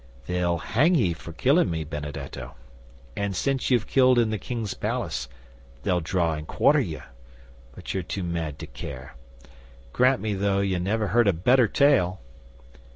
"They'll 0.25 0.57
hang 0.57 0.95
ye 0.95 1.13
for 1.13 1.31
killing 1.31 1.69
me, 1.69 1.83
Benedetto. 1.83 2.55
And, 3.15 3.35
since 3.35 3.69
you've 3.69 3.85
killed 3.85 4.17
in 4.17 4.31
the 4.31 4.39
King's 4.39 4.73
Palace, 4.73 5.29
they'll 5.83 5.99
draw 5.99 6.33
and 6.33 6.47
quarter 6.47 6.79
you; 6.79 7.03
but 7.75 7.93
you're 7.93 8.01
too 8.01 8.23
mad 8.23 8.57
to 8.57 8.65
care. 8.65 9.15
Grant 9.93 10.19
me, 10.19 10.33
though, 10.33 10.61
ye 10.61 10.79
never 10.79 11.09
heard 11.09 11.27
a 11.27 11.33
better 11.33 11.67
tale." 11.67 12.19